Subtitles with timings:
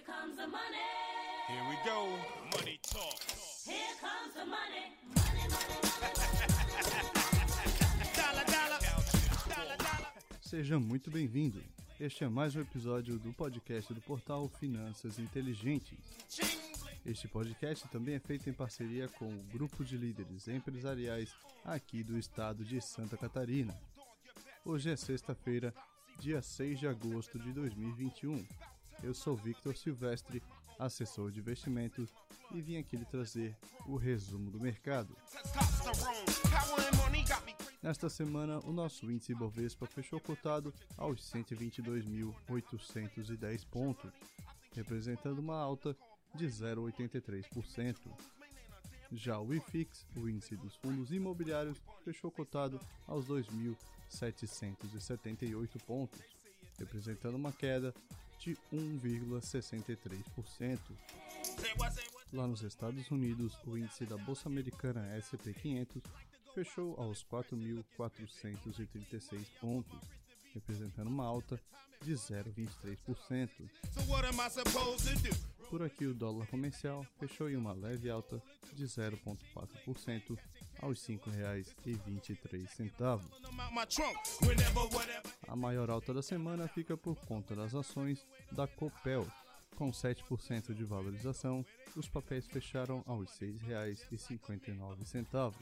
[0.00, 0.78] Here comes the money.
[1.46, 2.08] Here we go.
[2.56, 3.20] Money talk.
[3.66, 4.96] Here comes the money.
[5.14, 5.76] Money, money,
[8.16, 8.46] dollar.
[10.40, 11.62] Seja muito bem-vindo.
[12.00, 15.98] Este é mais um episódio do podcast do portal Finanças Inteligentes.
[17.04, 21.30] Este podcast também é feito em parceria com o grupo de líderes empresariais
[21.62, 23.78] aqui do estado de Santa Catarina.
[24.64, 25.74] Hoje é sexta-feira,
[26.18, 28.46] dia 6 de agosto de 2021.
[29.02, 30.42] Eu sou Victor Silvestre,
[30.78, 32.12] assessor de investimentos,
[32.52, 35.16] e vim aqui lhe trazer o resumo do mercado.
[37.82, 44.12] Nesta semana, o nosso índice Bovespa fechou cotado aos 122.810 pontos,
[44.74, 45.96] representando uma alta
[46.34, 47.96] de 0,83%.
[49.12, 56.20] Já o IFIX, o índice dos fundos imobiliários, fechou cotado aos 2.778 pontos,
[56.80, 57.94] representando uma queda
[58.38, 60.78] de 1,63%.
[61.42, 62.26] Say what, say what?
[62.32, 66.02] Lá nos Estados Unidos, o índice da Bolsa Americana S&P 500
[66.54, 70.00] fechou aos 4.436 pontos,
[70.54, 71.60] representando uma alta
[72.02, 73.68] de 0,23%.
[73.92, 75.36] So what am I supposed to do?
[75.70, 80.36] Por aqui, o dólar comercial fechou em uma leve alta de 0,4%
[80.80, 83.22] aos R$ 5,23.
[85.50, 89.26] A maior alta da semana fica por conta das ações da Copel.
[89.74, 95.52] Com 7% de valorização, os papéis fecharam aos R$ 6,59.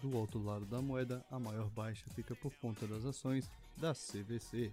[0.00, 4.70] Do outro lado da moeda, a maior baixa fica por conta das ações da CVC.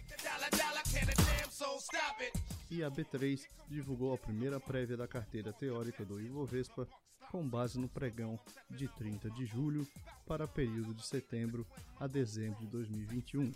[2.70, 6.88] E a B3 divulgou a primeira prévia da carteira teórica do Ibovespa
[7.30, 8.38] com base no pregão
[8.70, 9.86] de 30 de julho
[10.26, 11.66] para período de setembro
[11.98, 13.52] a dezembro de 2021.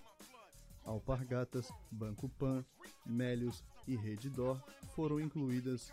[0.84, 2.64] Alpargatas, Banco Pan,
[3.06, 4.62] Melios e Redditor
[4.94, 5.90] foram incluídas,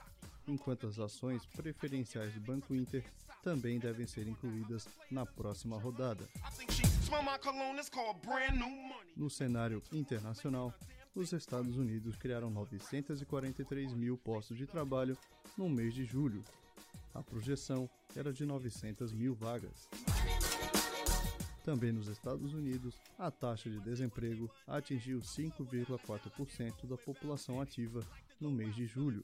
[0.48, 3.04] enquanto as ações preferenciais do Banco Inter
[3.44, 6.28] também devem ser incluídas na próxima rodada.
[9.16, 10.74] No cenário internacional,
[11.14, 15.18] os Estados Unidos criaram 943 mil postos de trabalho
[15.58, 16.44] no mês de julho.
[17.14, 19.90] A projeção era de 900 mil vagas.
[21.64, 28.02] Também nos Estados Unidos, a taxa de desemprego atingiu 5,4% da população ativa
[28.40, 29.24] no mês de julho.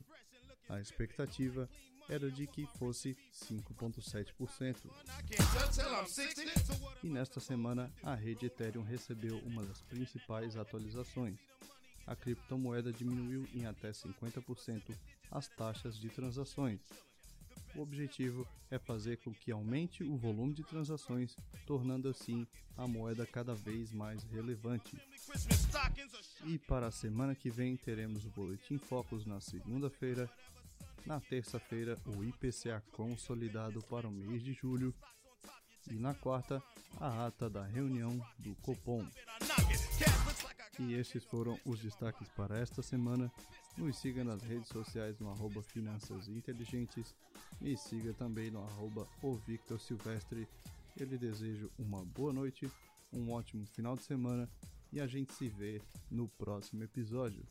[0.70, 1.70] A expectativa
[2.10, 4.86] era de que fosse 5,7%.
[4.86, 6.60] I can't touch till I'm 60.
[6.60, 11.40] So what E nesta semana, a rede Ethereum recebeu uma das principais atualizações.
[12.06, 14.96] A criptomoeda diminuiu em até 50%
[15.30, 16.80] as taxas de transações.
[17.76, 21.36] O objetivo é fazer com que aumente o volume de transações,
[21.66, 24.96] tornando assim a moeda cada vez mais relevante.
[26.46, 30.30] E para a semana que vem teremos o Boletim Focus na segunda-feira.
[31.06, 34.94] Na terça-feira, o IPCA consolidado para o mês de julho.
[35.90, 36.62] E na quarta,
[37.00, 39.06] a ata da reunião do Copom.
[40.80, 43.32] E estes foram os destaques para esta semana.
[43.78, 47.16] Nos siga nas redes sociais no arroba Finanças Inteligentes.
[47.62, 50.48] Me siga também no arroba o Victor Silvestre.
[51.00, 52.70] Eu lhe desejo uma boa noite,
[53.14, 54.50] um ótimo final de semana
[54.92, 57.46] e a gente se vê no próximo episódio.